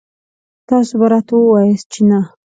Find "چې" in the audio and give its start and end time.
1.93-2.01